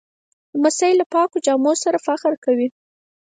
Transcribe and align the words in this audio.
لمسی 0.55 0.91
له 0.99 1.05
پاکو 1.13 1.37
جامو 1.45 1.73
سره 1.83 1.97
فخر 2.05 2.33
کوي. 2.45 2.67